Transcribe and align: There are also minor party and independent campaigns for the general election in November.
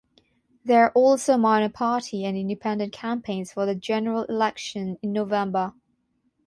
There 0.65 0.85
are 0.85 0.91
also 0.93 1.37
minor 1.37 1.69
party 1.69 2.25
and 2.25 2.35
independent 2.35 2.91
campaigns 2.91 3.53
for 3.53 3.67
the 3.67 3.75
general 3.75 4.23
election 4.23 4.97
in 5.03 5.13
November. 5.13 5.73